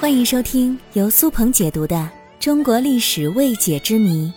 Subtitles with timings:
[0.00, 1.94] 欢迎收听由苏鹏解读的
[2.42, 4.28] 《中国历史未解之谜》，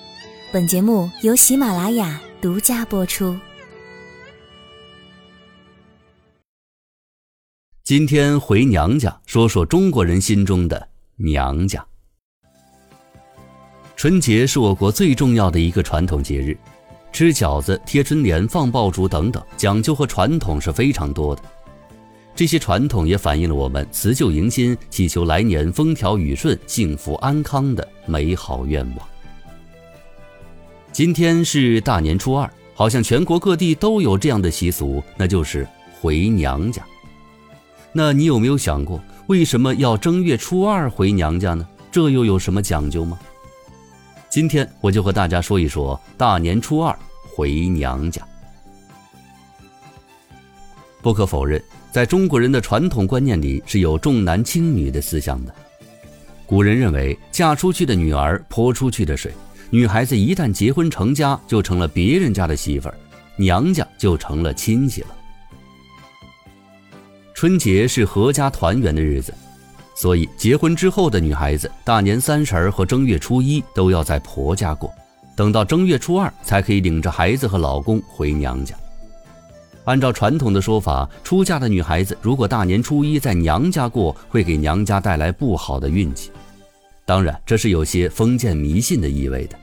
[0.52, 3.34] 本节目由喜马拉雅独家播出。
[7.86, 11.84] 今天回娘家，说说中国人心中的娘家。
[13.96, 16.58] 春节是我国最重要的一个传统节日，
[17.14, 21.42] 吃饺子、贴春联、放爆竹等等，讲究和传统是非常多的。
[22.36, 29.08] 这些传统也反映了我们辞旧迎新、祈求来年风调雨顺、幸福安康的美好愿望。
[30.92, 35.68] 今天是大年初二，好像全国各地都有这样的习俗，那就是
[36.02, 36.84] 回娘家。
[37.92, 41.68] 那你有没有想过，为什么要正月初二回娘家呢？
[41.92, 43.20] 这又有什么讲究吗？
[44.28, 46.98] 今天我就和大家说一说大年初二
[47.36, 48.28] 回娘家。
[51.04, 51.62] 不可否认。
[51.92, 55.54] 在中国人的传统观念里，是有重男轻女的思想的。
[56.48, 59.32] 古人认为，嫁出去的女儿泼出去的水，
[59.70, 62.98] 女孩子一旦结婚成家，就成了别人家的媳妇儿，
[63.36, 65.08] 娘家就成了亲戚了。
[67.34, 69.34] 春节是阖家团圆的日子，
[69.96, 74.92] 所以结婚之后的女孩子，大年三十儿和正月初一都要在婆家过，
[75.36, 78.76] 等到正月初二才可以领着孩子和老公回娘家。
[79.86, 86.32] 按照传统的说法，出嫁的女孩子如果大年初一在娘家过，会给娘家带来不好的运气。
[87.06, 89.58] 当然，这是有些封建迷信的意味的。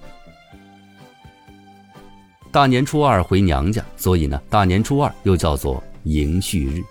[2.50, 6.82] 大年初二回娘家，所以呢，大年初二又叫做迎婿日。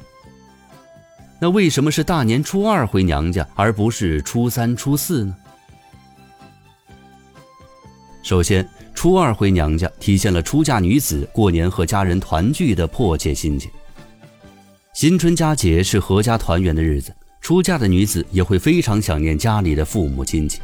[1.39, 5.35] 那为什么是大年初二回娘家，而不是初三、初四呢？
[8.23, 8.67] 首先。
[8.93, 13.71] 初二回娘家，体现了出嫁女子过年和家人团聚的迫切心情。
[14.93, 20.59] 新春佳节是阖家团圆的日子，出嫁的女子也会非常想念家里的父母亲戚。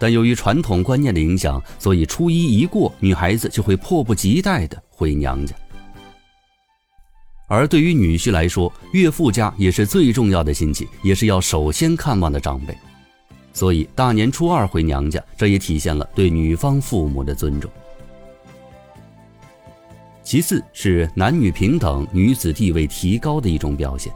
[0.00, 5.54] 但由于传统观念的影响，所以初一一过，女孩子就会迫不及待地回娘家。
[7.46, 12.76] 而对于女婿来说，岳父家也是最重要的亲戚，也是要首先看望的长辈。
[13.52, 17.70] 所以大年初二回娘家，这也体现了对女方父母的尊重。
[20.22, 24.12] 其次是男女平等、女子地位提高的一种表现。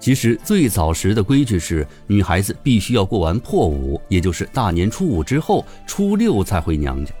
[0.00, 7.12] 其实最早时的规矩是，女孩子必须要过完破五，也就是大年初五之后，初六才回娘家。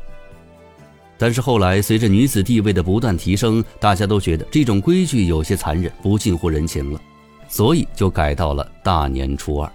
[1.18, 7.00] 但是后来随着女子地位的不断提升，大家都觉得这种规矩有些残忍，不近乎人情了，
[7.48, 9.72] 所以就改到了大年初二。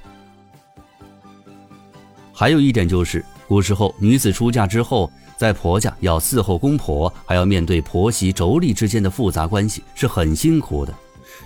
[2.42, 10.92] 还有一点就是，古时候女子出嫁之后，在婆家要伺候公婆，还要面对婆媳妯娌之间的复杂关系，是很辛苦的。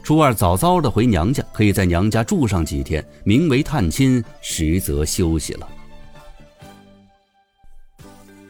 [0.01, 5.67] 初二早早的回娘家，可以在娘家住上几天，名为探亲，实则休息了。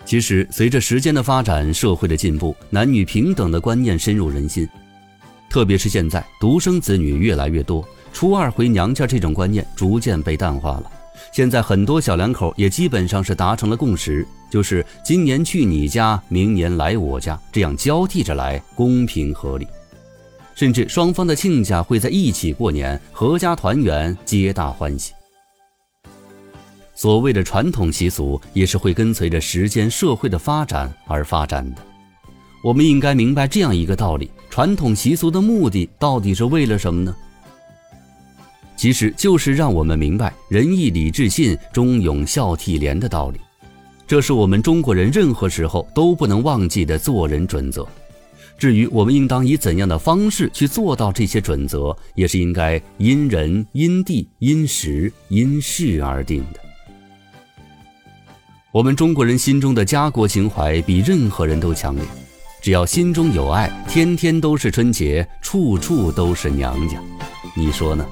[0.06, 4.70] 其实，随着时间的发展，社会的进步，男女平等的观念深入人心，
[5.50, 10.92] 特别是现在独生子女越来越多，初二回娘家这种观念逐渐被淡化了。
[11.32, 19.68] 现在很多小两口也基本上是达成了共识，就是今年去你家，明年来我家，这样交替着来，公平合理。
[20.56, 25.12] 甚至双方的亲家会在一起过年，阖家团圆，皆大欢喜。
[26.94, 31.82] 所谓的传统习俗，也是会跟随着时间、社会的发展而发展的。
[32.64, 37.14] 我们应该明白这样一个道理：传统习俗的目的到底是为了什么呢？
[38.86, 43.40] 其实就是让我们明白仁义礼智信、忠勇孝悌廉的道理，
[44.06, 47.84] 这是我们中国人任何时候都不能忘记的做人准则。
[48.60, 56.60] 至于我们应当以怎样的方式去做到这些准则，也是应该因人、因地、因时、因事而定的。
[58.72, 62.06] 我们中国人心中的家国情怀比任何人都强烈，
[62.62, 67.02] 只要心中有爱，天天都是春节，处处都是娘家。
[67.56, 68.06] 你说呢？